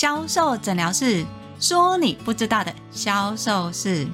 [0.00, 1.26] 销售诊疗室，
[1.58, 4.06] 说你不知道的销售室。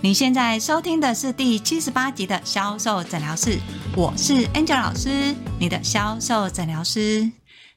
[0.00, 3.58] 你现在收听的是第七十八集的销售诊疗室，
[3.94, 7.30] 我是 Angel 老师，你的销售诊疗师。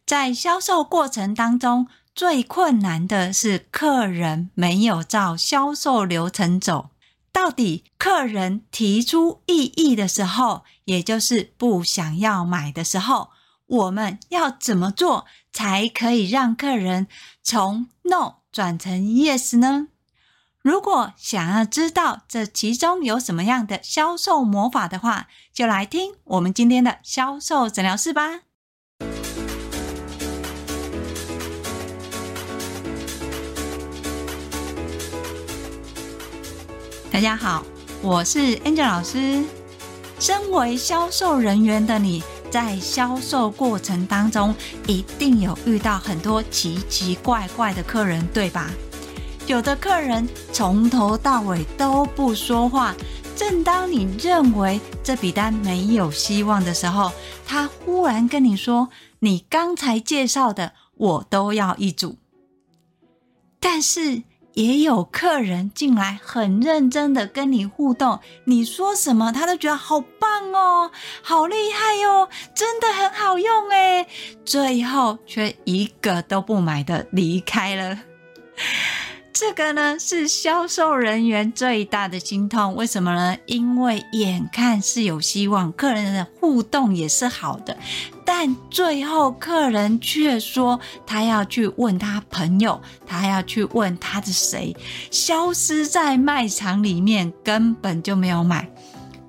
[0.06, 6.92] 在销售过程当中，最困难的是客人没有照销售流程走。
[7.34, 13.32] 到底客人提出异议的时候，也就是不想要买的时候，
[13.68, 17.08] 我们要怎么做才可以让客人
[17.42, 19.88] 从 no 转成 yes 呢？
[20.62, 28.42] 如果想要知道这其中有什么样的销售魔法的话，就来听我们今天的销售诊疗室吧。
[37.12, 37.66] 大家好，
[38.04, 39.44] 我是 Angel 老师。
[40.20, 44.56] 身为销售人员的你，在销售过程当中，
[44.88, 48.70] 一定有遇到很多奇奇怪怪的客人，对吧？
[49.48, 52.96] 有的客人从头到尾都不说话，
[53.36, 57.12] 正当你认为这笔单没有希望的时候，
[57.46, 62.18] 他忽然跟你说：“你刚才介绍的，我都要一组。”
[63.60, 64.24] 但是，
[64.56, 70.90] 也有客人进来很认真的跟你互动，你说什么他都觉得好棒哦，
[71.22, 74.08] 好厉害哦，真的很好用诶，
[74.46, 78.00] 最后却一个都不买的离开了。
[79.34, 83.38] 这个呢是销售人员最大的心痛，为什么呢？
[83.48, 87.78] 因为眼看是有希望，客人的互动也是好的，
[88.26, 94.76] 但最后客人却说他要去问他朋友，他要去问他的谁，
[95.12, 98.68] 消失在卖场里面，根本就没有买。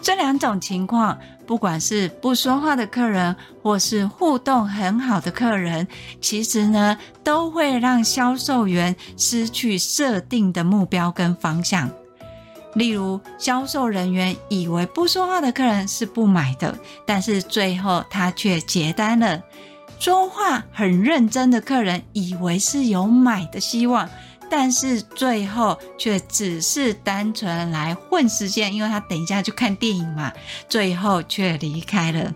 [0.00, 1.16] 这两种情况。
[1.46, 5.86] 不管是不说话的客人，或是互动很好的客人，
[6.20, 11.88] 其实呢，都会让销售员失去设定的目标跟方向。
[12.76, 19.40] 例如，销售人员以为不说话的客人是不买的，但是最后他却结单了；
[19.98, 24.08] 说话很认真的客人以为是有买的希望。
[24.48, 30.32] 但是最后却只是单纯来混时间，因为他等一下去看电影嘛。
[30.68, 32.32] 最后却离开了。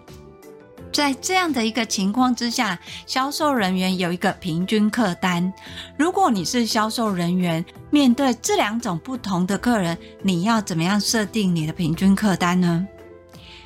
[0.93, 5.53] 在这样的一个情况之下，销售人员有一个平均客单。
[5.97, 12.87] 如果你是销售人员，面对这两种不同的客人，你要怎么样设定你的平均客单呢？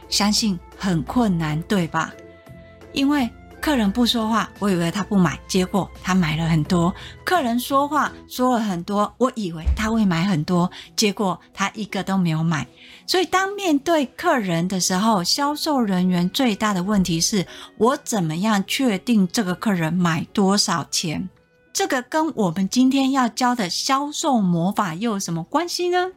[0.09, 2.13] 相信很困难，对吧？
[2.93, 3.29] 因为
[3.65, 6.95] 客人不说话，我以为他不买，结果他买了很多。
[7.25, 12.67] 客人说话说了很多，我以为他会买很多，结果他一个都没有买。
[13.07, 17.47] 所以，当面对客人的时候，销售人员最大的问题是
[17.79, 21.31] 我怎么样确定这个客人买多少钱？
[21.73, 26.09] 这个跟我们今天要教的销售魔法又有什么关系呢？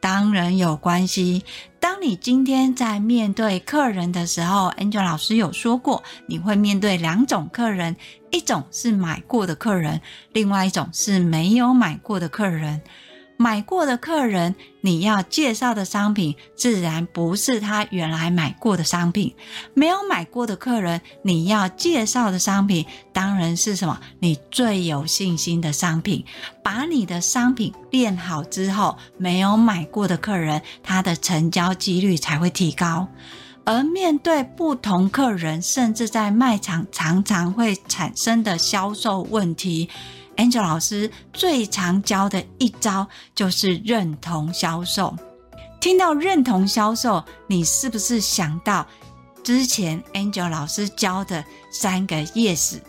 [0.00, 1.44] 当然有关系。
[1.82, 7.96] 当你今天在面对客人的时候，Angel 老师有说过，你会面对两种客人，
[8.30, 10.00] 一种是买过的客人，
[10.32, 12.80] 另外一种是没有买过的客人。
[13.42, 19.34] 买过的客人，你要介绍的商品自然不是他原来买过的商品；
[19.74, 23.98] 没有买过的客人，你要介绍的商品当然是什么？
[24.20, 26.24] 你最有信心的商品。
[26.62, 33.08] 把你的商品练好之后，没有买过的客人，他的成交几率才会提高。
[33.64, 39.88] 而面对不同客人，甚至在卖场常常会产生的销售问题。
[40.42, 45.16] Angel 老师最常教的一招就是认同销售。
[45.80, 48.84] 听到认同销售，你是不是想到
[49.44, 52.80] 之前 Angel 老师教的三个 Yes？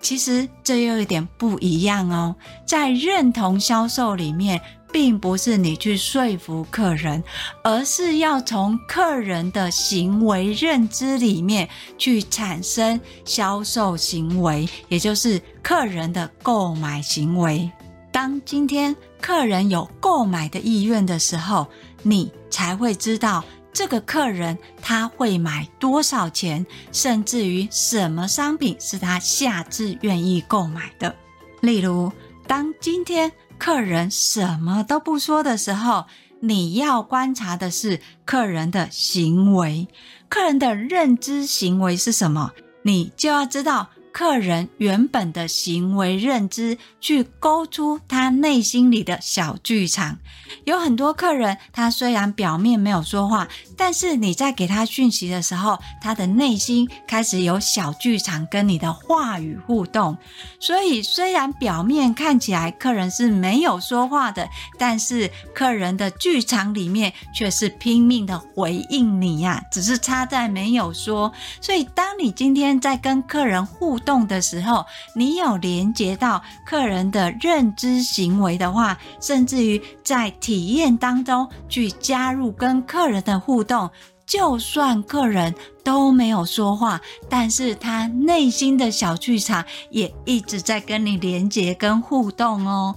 [0.00, 2.34] 其实这又有点不一样哦。
[2.64, 4.58] 在认同销售里面，
[4.92, 7.22] 并不是你去说服客人，
[7.62, 17.70] 而是要从客人的行为认知里面去产生销售行为，也就是客人的购买行为。
[18.10, 21.66] 当今天客人有购买的意愿的时候，
[22.02, 31.14] 你才会知道这个客人他会买多少钱，甚至于什么商品是他下次愿意购买的。
[31.60, 32.10] 例如，
[32.46, 36.06] 当今天客人什么都不说的时候，
[36.40, 39.88] 你要观察的是客人的行为，
[40.28, 42.52] 客人的认知行为是什么？
[42.82, 50.18] 你就要知道客人原本的行为认知，去勾出他内心里的小剧场。
[50.64, 53.46] 有很多客人，他虽然表面没有说话，
[53.76, 60.16] 但是你在给他讯息的时候，他的内心开始有小剧场跟你的话语互动。
[60.58, 71.32] 所以，虽然表面看起来客人是没有说话的，但是客人的剧场里面却是拼命的回应你呀，只是差在没有说。
[71.60, 74.84] 所以，当你今天在跟客人互动，的时候，
[75.14, 83.90] 你有连接到客人的认知行为的话，甚至于在体验当中去加入跟客人的互动，
[84.26, 92.94] 就算客人都没有说话，但是他内心的小剧场也一直在跟你连接跟互动哦。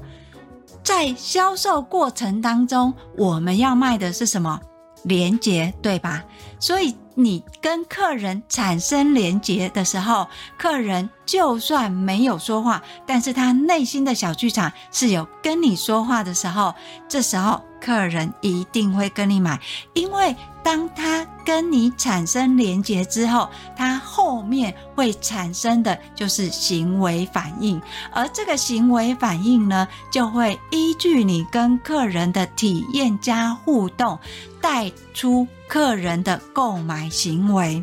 [0.84, 4.60] 在销售过程当中，我们要卖的是什么？
[5.04, 6.24] 连接，对吧？
[6.60, 6.96] 所以。
[7.16, 10.28] 你跟客人产生连结的时候，
[10.58, 16.74] 客人就算没有说话，但是他内心的小剧场是有跟你说话的时候，
[17.08, 19.60] 这时候客人一定会跟你买，
[19.94, 27.82] 因为当他跟你产生连结之后，他后面会产生的就是行为反应，
[28.12, 34.20] 而这个行为反应呢，就会依据你跟客人的体验加互动，
[34.62, 37.82] 带出客人的购买行为。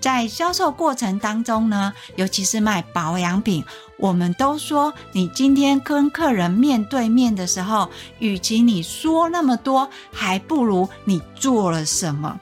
[0.00, 3.64] 在销售过程当中呢，尤其是卖保养品，
[3.98, 7.88] 我们都说，你今天跟客人面对面的时候，
[8.18, 12.40] 与其你说那么多，还不如你做了什么。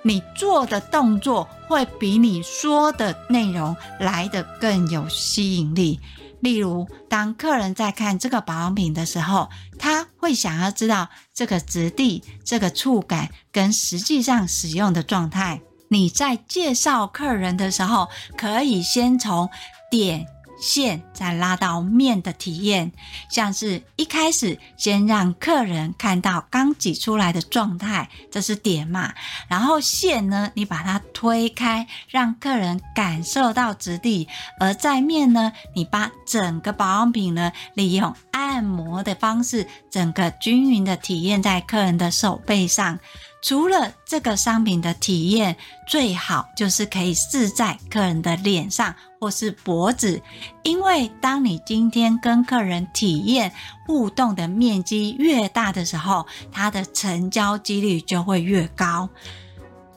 [0.00, 6.00] 你做的动作会比你说的内容来得更有吸引力。
[6.40, 9.48] 例如，当客人在看这个保养品的时候，
[9.78, 15.60] 他会想要知道这个质地、这个触感跟实际上使用的状态。
[15.88, 19.48] 你在介绍客人的时候，可以先从
[19.90, 20.26] 点。
[20.60, 22.92] 线再拉到面的体验，
[23.30, 29.12] 像是一开始先让客人看到刚挤出来的状态，这是点嘛。
[29.48, 34.26] 然后线呢，你把它推开，让客人感受到质地；
[34.58, 42.98] 而在面呢，你把整个保养品呢，利用按摩的方式，整个均匀的体验在客人的手背上。
[43.42, 45.56] 除了这个商品的体验，
[45.88, 50.20] 最好就是可以试在客人的脸上或是脖子，
[50.62, 53.52] 因为当你今天跟客人体验
[53.86, 59.08] 互动的面积越大的时候，它的成交几率就会越高。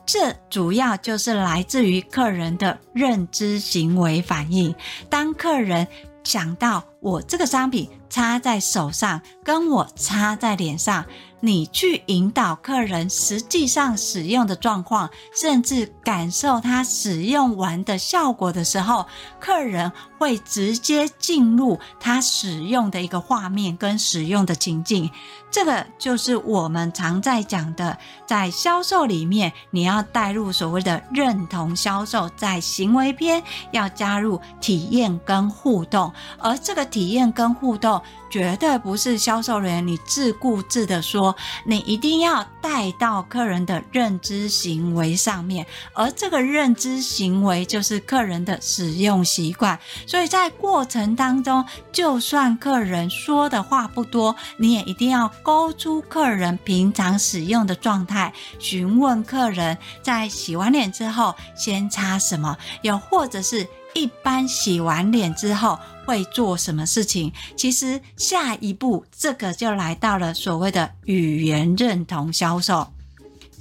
[0.05, 4.73] 这主要就是来自于客人的认知行为反应。
[5.09, 5.87] 当客人
[6.23, 11.05] 想到我这个商品擦在手上，跟我擦在脸上。
[11.41, 19.05] 你去引导客人实际上使用的状况，甚至感受他使用完的效果的时候，
[19.41, 25.11] 客人会直接进入他使用的一个画面跟使用的情境。
[25.51, 37.99] 这个就是我们常在讲的，在销售里面，你要带入所谓的认同销售，在行为篇要加入体验跟互动，而这个体验跟互动
[38.29, 41.35] 绝对不是销售人员你自顾自的说，
[41.65, 55.23] 你一定要带到客人的认知行为上面，而这个认知行为就是客人的使用习惯，所以在过程当中，就算客人说的话不多，你也一定要。
[55.41, 67.31] 勾出客人平常使用的状态，询问客人在洗完脸之后先擦什么，又或者是一般洗完脸之后会做什么事情。
[67.55, 72.87] 其实下一步，这个就来到了所谓的语言认同销售。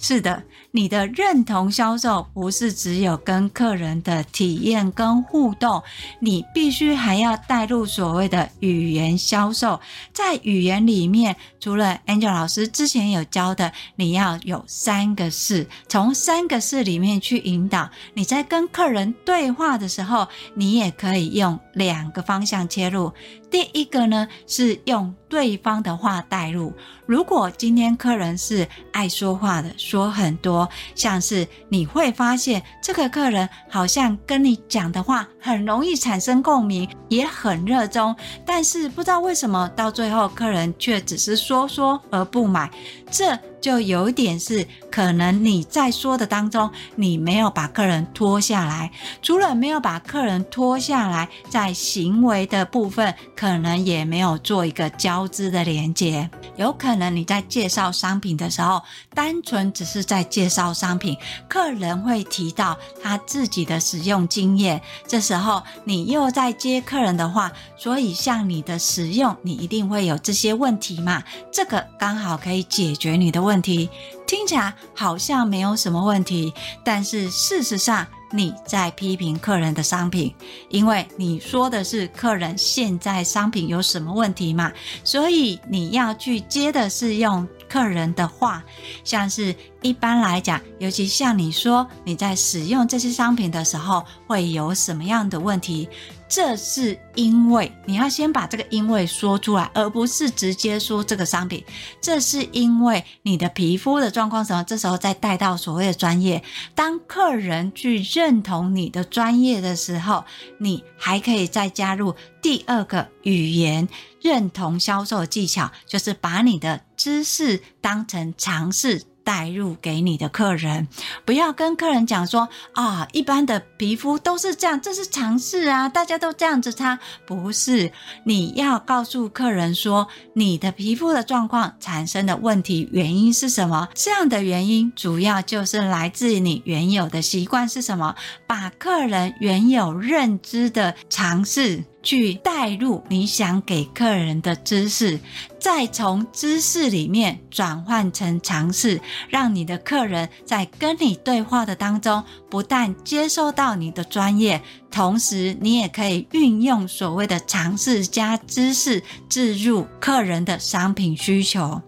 [0.01, 0.43] 是的。
[0.75, 5.83] 你的认同销售不是只有跟客人的体验跟互动，
[6.21, 9.79] 你必须还要带入所谓的语言销售。
[10.15, 17.91] 在语言里面，除了 Angel 老师之前有教的，你要有三个事，从三个事里面去引导。
[18.15, 23.13] 你在跟客人对话的时候，你也可以用两个方向切入。
[23.51, 26.73] 第一个呢，是用对方的话带入。
[27.07, 42.71] 如果今天客人是爱说话的，说很多，像是你会发现这个客人好像跟你讲的话很容易产生共鸣，也很热衷，但是不知道为什么到最后客人却只是说说而不买。
[43.11, 48.91] 这就有一点是可能你在说的当中，你没有把客人拖下来。
[49.23, 56.29] 除了没有把客人拖下来，在行为的部分，可能也没有做一个交织的连接。
[56.57, 58.83] 有可能你在介绍商品的时候，
[59.15, 61.17] 单纯只是在介绍商品，
[61.49, 71.23] 客人会提到他自己的使用经验，这时候你又在接客人的话，所以像你的使用，你一定会有这些问题嘛？
[71.53, 73.91] 这个刚好可以解决你的问问题，
[74.27, 78.07] 听起来好像没有什么问题，但是事实上。
[78.35, 80.35] 你在批评客人的商品，
[80.71, 84.73] 因为你说的是客人现在商品有什么问题嘛，
[85.05, 88.65] 所以你要去接的是用客人的话，
[89.05, 95.89] 像是一般来讲，尤其像你说你在使用这些商品的时候会有什么样的问题。
[96.29, 101.63] 这是因为你要先把这个因为说出来，而不是直接说这个商品。
[102.01, 104.65] 这是因为你的皮肤的状况什么？
[104.65, 106.43] 这时候再带到所谓的专业。
[106.75, 110.25] 当客人去认同你的专业的时候，
[110.57, 113.87] 你还可以再加入第二个语言
[114.23, 119.03] 认同销售技巧，就是把你的知识当成常识。
[119.25, 120.89] 带入给你的客人，
[121.25, 126.99] 不要跟客人讲说啊，一般的皮肤都是这样，这是常识啊，大家都这样子擦。
[127.27, 127.93] 不是，
[128.25, 133.89] 你要告诉客人说，你的皮肤的状况产生的问题原因是什么？
[133.95, 138.15] 这样的原因主要就是来自于你原有的习惯是什么？
[138.47, 141.85] 把客人原有认知的常识。
[142.03, 145.19] 去带入你想给客人的知识，
[145.61, 161.81] 再从知识里面转换成尝试，让你的客人在跟你对话的当中，不但接收到你的专业，同时你也可以运用所谓的尝试加知识，置入客人的商品需求。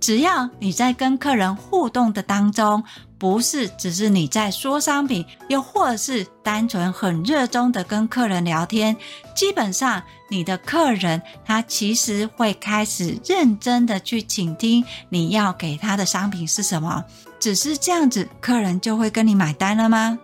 [0.00, 2.82] 只要你在跟客人互动的当中，
[3.20, 8.96] 不是只是你在说商品，又或是单纯很热衷的跟客人聊天，
[9.36, 17.04] 基本上你的客人他其实会开始认真的去倾听你要给他的商品是什么。
[17.38, 20.18] 只是这样子，客人就会跟你买单了吗？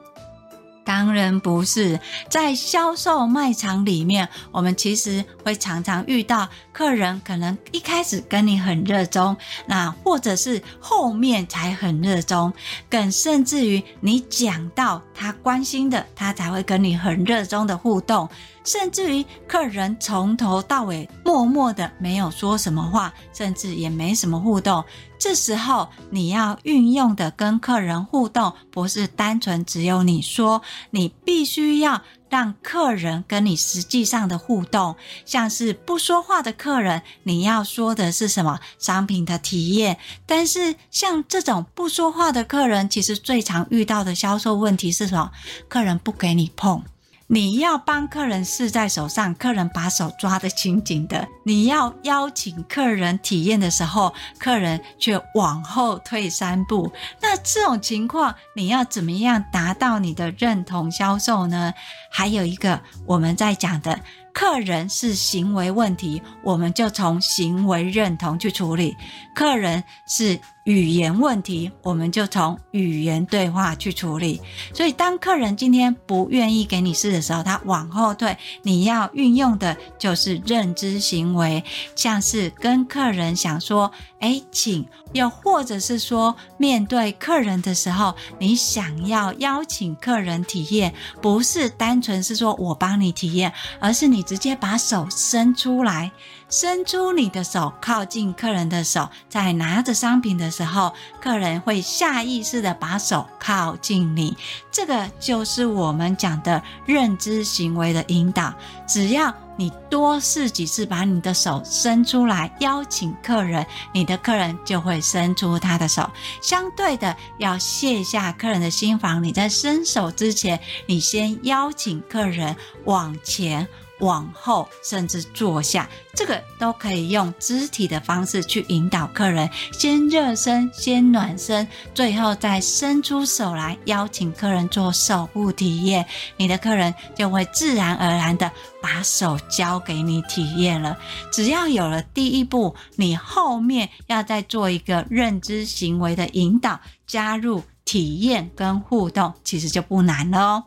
[0.87, 1.99] 当然不是，
[2.31, 12.53] 在销售卖场里面，我们其实会常常遇到客人，可能一开始跟你很热衷，那或者是后面才很热衷，
[12.89, 18.29] 更甚至于你讲到他关心的，他才会跟你很热衷的互动。
[18.63, 24.85] 甚至于客人从头到尾默默的没有说什么话，甚至也没什么互动。
[25.19, 34.95] 这时候你要运用的跟客人互动，不是单纯只有你说，你必须要让客人跟你实际上的互动。
[35.25, 38.61] 像是不说话的客人，你要说的是什么？
[38.79, 39.99] 商品的体验。
[40.27, 45.31] 但是像这种不说话的客人，其实最常遇到的销售问题是什么？
[45.69, 46.83] 客人不给你碰。
[47.29, 51.27] 你要帮客人试在手上，客人把手抓得紧紧的。
[51.45, 56.93] 你要邀请客人体验的时候，客人却往后退三步。
[57.21, 61.75] 那这种情况，你要怎么样达到你的认同销售呢？
[62.11, 63.99] 还有一个我们在讲的，
[64.37, 68.95] 客人是行为问题，我们就从行为认同去处理；
[69.35, 74.43] 客人是语言问题，我们就从语言对话去处理。
[74.75, 81.65] 所以，当客人今天不愿意给你试的时候，他往后退，你要运用的就是认知行为，
[81.95, 83.91] 像是跟客人想说
[84.21, 90.93] ：“哎，请。”又或者是说，面对客人的时候，你想要邀请客人体验，
[91.23, 96.13] 不是单纯是说我帮你体验，而是你直接把手伸出来。
[96.49, 104.37] 伸出你的手，靠近客人的手，在拿着商品的时候，客人会下意识的把手靠近你。
[104.71, 108.55] 这个就是我们讲的认知行为的引导。
[108.87, 116.09] 只要你多试几次，把你的手伸出来，邀请客人，你的客人就会伸出他的手。
[116.41, 123.67] 相对的，要卸下客人的心防，你在伸手之前，你先邀请客人往前。
[124.01, 136.05] 往后，甚至坐下，这个都可以用肢体的方式去引导客人，先热身，先暖身，最后再伸出手来邀请客人做手部体验。
[136.37, 138.51] 你的客人就会自然而然的
[138.83, 140.99] 把手交给你体验了。
[141.33, 150.65] 只要有了第一步，你后面要再做一个认知行为的引导，加入体验跟互动，其实就不难了哦。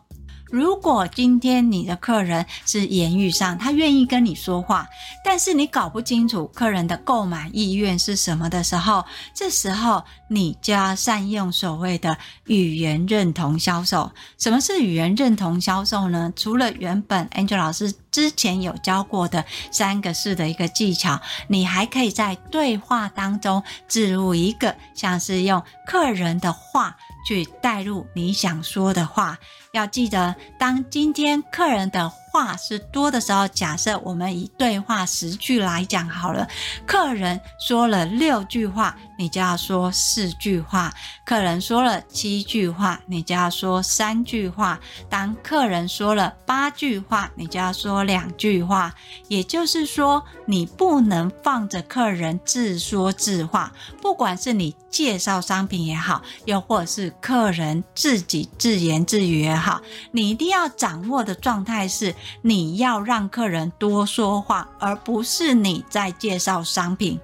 [0.51, 4.87] 如果今天你的客人是言语上他愿意跟你说话，
[5.23, 14.11] 但是你搞不清楚客人的购买意愿是什么的时候，这时候你就要善用所谓的语言认同销售。
[14.37, 16.33] 什么是语言认同销售呢？
[16.35, 29.37] 除了原本 Angel 老师之前有教过的三个式的一个技巧，你还可以在对话当中置入一个，像是用客人的话去带入你想说的话。
[29.71, 36.47] 要记得，当今天客人的话是多的时候，假设我们以对话十句来讲好了，
[36.85, 40.89] 客人说了六句话，你就要说四句话；
[41.25, 44.77] 客人说了七句话，你就要说三句话；
[45.09, 48.93] 当客人说了八句话，你就要说两句话。
[49.27, 53.71] 也就是说，你不能放着客人自说自话，
[54.01, 59.55] 不管是你介绍商品也好，又或是客人自己自言自语也。
[59.55, 59.81] 好，
[60.11, 67.19] 你一定要掌握的状态是，你要让客人多说话，而不是你在介绍商品。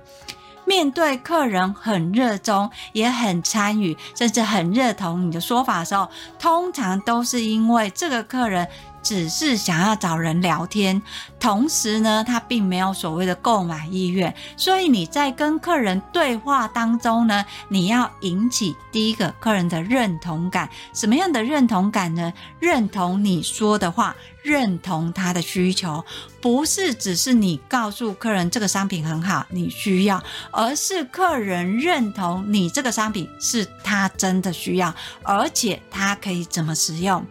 [0.65, 6.09] 面对客人很热衷，也很参与，甚至很认同你的说法的时候，
[6.39, 8.67] 通常都是因为这个客人。
[9.05, 10.99] 只是想要找人聊天，
[11.39, 14.33] 同时呢，他并没有所谓的购买意愿。
[14.57, 20.67] 所以你在跟客人对话当中呢，你要引起第一个客人的认同感。
[20.91, 22.33] 什么样的认同感呢？
[22.59, 26.03] 认同你说的话，认同他的需求，
[26.41, 37.23] 不是只是你告诉客人这个商品很好，你需要，而是客人认同你这个商品是他真的需要，而且他可以怎么使用。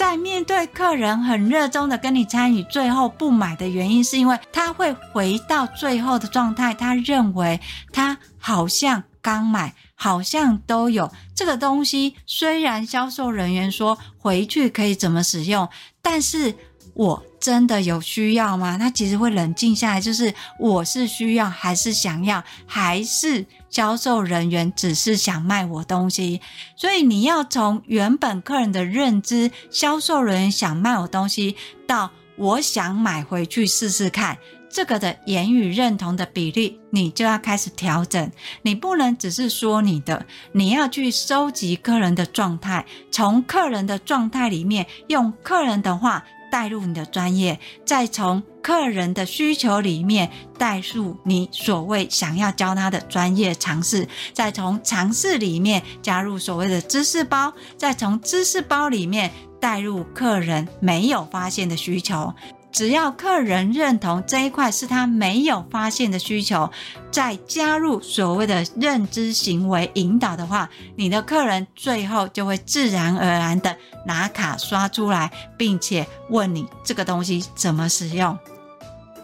[0.00, 6.72] 在面对客人很热衷的跟你参与，最后不买的原因，是因为他会回到最后的状态。
[6.72, 7.60] 他认为
[7.92, 12.16] 他好像刚买，好像都有这个东西。
[12.24, 15.68] 虽然销售人员说回去可以怎么使用，
[16.00, 16.54] 但是
[17.00, 18.76] 我真的有需要吗？
[18.76, 23.46] 他其实会冷静下来，就是我是需要还是想要，还是？
[23.70, 26.42] 销售人员只是想卖我东西，
[26.76, 34.36] 所以你要从原本客人的认知，销售人员想卖我东西，到我想买回去试试看，
[34.68, 38.30] 这个的言语认同的比例，你就要开始调整。
[38.62, 46.26] 你不能只是说你的，你要去收集客人的状态，从客人的状态里面，用客人的话。
[46.50, 59.30] 带入你的专业，再从客人的需求里面带入你所谓想要教他的专业尝试，再从尝试里面加入所谓的知识包，再从知识包里面
[59.60, 62.34] 带入客人没有发现的需求。
[62.72, 66.70] 只要客人认同这一块是他没有发现的需求，
[67.10, 78.38] 再加入所谓的认知行为引导的话，你的客人最后就会自然而然的拿卡刷出来，并且问你这个东西怎么使用。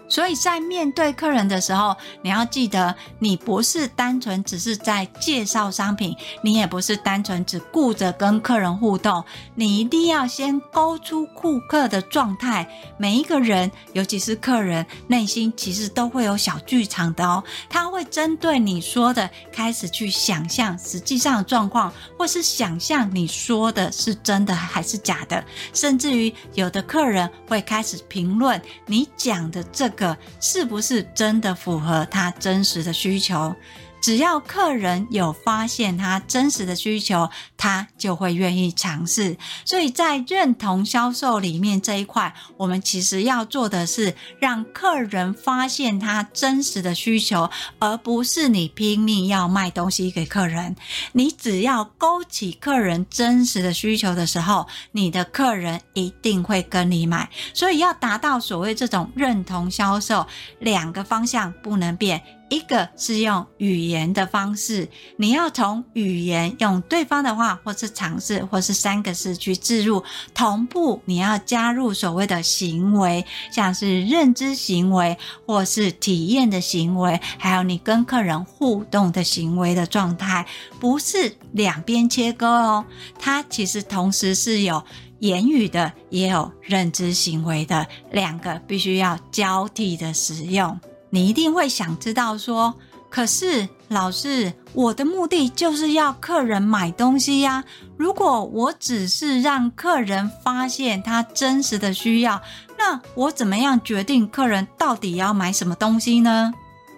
[0.09, 12.69] 所以在面对客人的时候，你要记得，你不是单纯只是在介绍商品，你也不是单纯只顾着跟客人互动，你一定要先勾出顾客的状态。
[12.99, 17.43] 每一个人，尤其是客人，内心其实都会有小剧场的哦。
[17.69, 30.17] 他会针对你说的开始去想象实际上的状况，或是想象你说的是真的还是假的，甚至于有的客人会开始评论你讲的这个。
[30.41, 33.55] 是不是真的符合他真实的需求？
[34.01, 39.37] 只要客人有发现他真实的需求，他就会愿意尝试。
[39.65, 50.77] 所以在认同销售里面这一块，我们其实要做的是让客人发现他真实的需求，而不是你拼命要卖东西给客人。
[51.13, 57.29] 你只要勾起客人真实的需求的时候，你的客人一定会跟你买。
[57.53, 60.27] 所以要达到所谓这种认同销售，
[60.61, 62.23] 两个方向不能变。
[62.49, 71.03] 一个是用语言的方式，你要从语言用对方的话，或是尝试，或是三个字去置入同步。
[71.07, 80.47] 你要加入所谓的行为，像是认知行为，或是体验的行为，还有你跟客人互动的行为的状态，
[80.79, 82.85] 不是两边切割哦。
[83.19, 84.83] 它其实同时是有
[85.19, 90.79] 言语的，也有认知行为的，两个必须要交替的使用。
[91.17, 92.75] 你一定会想知道说，
[93.09, 97.65] 可是老师，我的目的就是要客人买东西呀。
[97.97, 102.43] 如果我只是让客人发现他真实的需要，
[102.77, 106.53] 那我怎么样决定客人到底要买什么东西呢？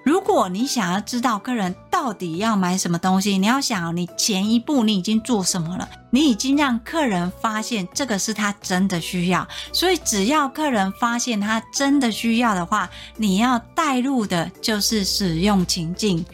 [0.08, 9.46] 如果你想要知道客人到底要买什么东西，你要想你前一步你已经做什么了，你已经让客人发现这个是他真的需要。
[9.70, 16.24] 所以只要客人发现他真的需要的话，你要带入的就是使用情境。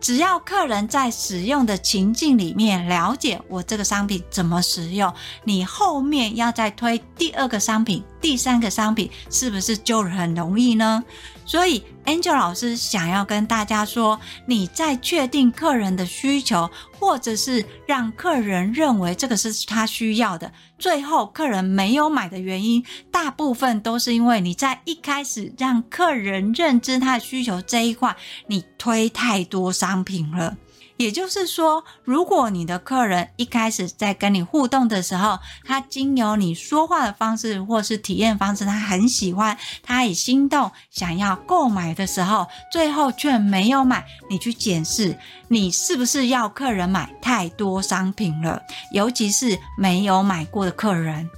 [0.00, 5.12] 只要客人在使用的情境里面了解我这个商品怎么使用，
[5.44, 11.04] 你后面要再推第二个商品、第三个商品，是不是就很容易呢？
[11.48, 28.14] 所以，Angel 老师想要跟大家说，你在确定客人的需求，或者是让客人认为这个是他需要的，最后客人没有买的原因，大部分都是因为你在一开始让客人认知他的需求这一块，
[28.48, 30.54] 你推太多商品了。
[30.98, 48.60] 也就是说，如果你的客人一开始在跟你互动的时候，他经由你说话的方式或是体验方式，他很喜欢，他也心动，想要购买的时候，最后却没有买，你去检视，你是不是要客人买太多商品了？
[48.92, 51.30] 尤其是没有买过的客人。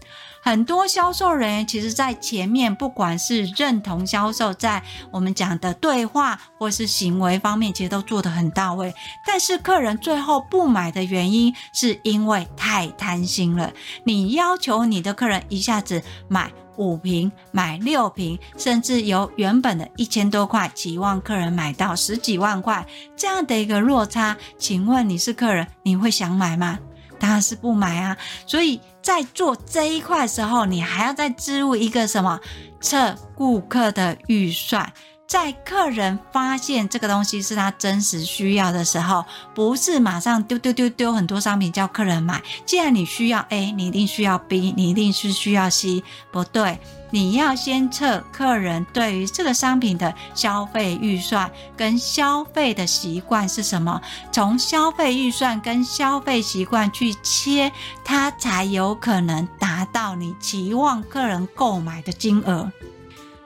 [0.42, 8.92] 很多销售人员其实，在前面不管是认同销售，在我们讲的对话或是行为方面，其实都做得很到位。
[9.26, 13.72] 但是客人最后不买的原因，是因为太贪心了。
[14.04, 26.78] 你要求你的客人一下子买五瓶、买六瓶，甚至由原本的一千多块，期望客人买到十几万块，这样的一个落差，请问你是客人，你会想买吗？
[27.20, 28.16] 当然是不买啊！
[28.46, 32.40] 所以在做这一块时候，你还要再置入一个什么？
[32.80, 34.90] 测顾客的预算。
[35.30, 42.42] 在客人发现这个东西是他真实需要的时候，不是马上丢丢丢丢很多商品叫客人买。
[42.66, 46.80] 既然你需要 A，你一定需要 B，你一定是需要 C，不对。
[47.12, 57.70] 你要先测客人对于这个商品的消费预算跟消费的习惯是什么，从消费预算跟消费习惯去切，
[58.04, 62.72] 它才有可能达到你期望客人购买的金额。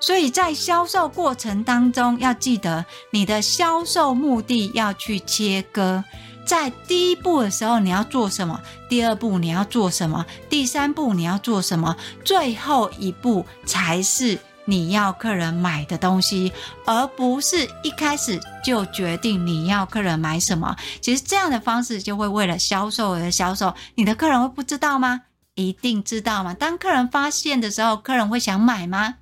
[0.01, 6.05] 所以在销售过程当中，要记得你的销售目的要去切割。
[6.47, 8.61] 在第一步的时候，你要做什么？
[8.87, 10.27] 第二步你要做什么？
[10.51, 11.97] 第三步你要做什么？
[12.23, 16.53] 最后一步才是你要客人买的东西，
[16.85, 20.77] 而不是一开始就决定你要客人买什么。
[21.01, 25.23] 其实这样的方式就会为了销售而销售，你的客人会不知道吗？
[25.55, 26.53] 一定知道吗？
[26.53, 29.15] 当客人发现的时候，客人会想买吗？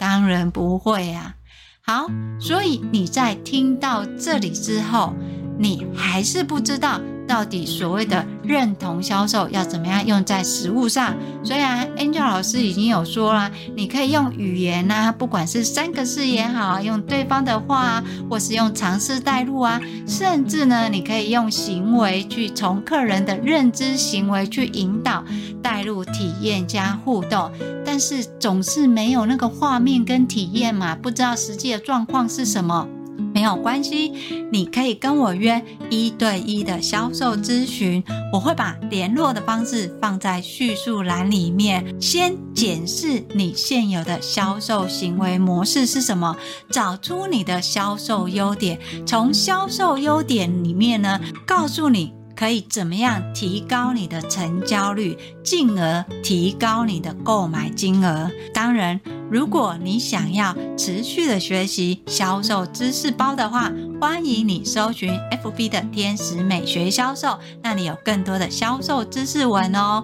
[0.00, 1.34] 当然不会啊。
[1.82, 2.06] 好，
[2.40, 5.14] 所以你在听到这里之后，
[5.58, 6.98] 你还是不知道
[7.30, 11.14] 到底所谓的认同销售要怎么样用在实物上。
[11.44, 25.24] 虽然 Angel 老师已经有说啦，你可以用语言啊，不管是三个字也好，用对方的话啊，或是用尝试带入啊，甚至呢，你可以用行为去从客人的认知行为去引导
[25.62, 27.48] 带入体验加互动。
[27.86, 32.88] 但是总是没有那个画面跟体验嘛，不知道实际的状况是什么。
[33.40, 34.12] 没有关系，
[34.52, 41.82] 你可以跟我约一对一的销售咨询，我会把联络的方式放在叙述栏里面。
[41.98, 46.36] 先检视你现有的销售行为模式是什么，
[46.68, 52.12] 找出你的销售优点，从销售优点里面呢，告诉你。
[52.40, 58.30] 可以怎么样提高你的成交率，进而提高你的购买金额？
[58.54, 58.98] 当然，
[59.30, 65.12] 如果你想要持续的学习销售知识包的话，欢迎你搜寻
[65.44, 70.02] FB 的天使美学销售，那里有更多的销售知识文哦。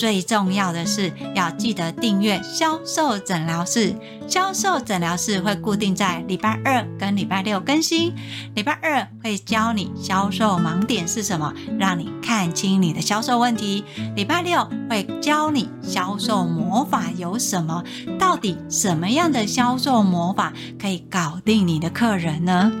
[0.00, 3.94] 最重要的是要记得订阅销售诊疗室。
[4.26, 8.14] 销售诊疗室会固定在礼拜二跟礼拜六更新。
[8.54, 13.84] 礼拜二会教你销售盲点是什么，让你看清你的销售问题。
[14.16, 17.84] 礼拜六会教你销售魔法有什么，
[18.18, 22.72] 到底什么样的销售魔法可以搞定你的客人呢？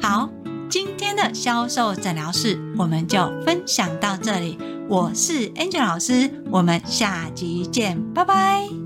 [0.00, 0.30] 好，
[0.70, 4.58] 今天的销售诊疗室我们就分享到这里。
[4.88, 8.77] 我是 Angel 老师，我们下集见，拜拜。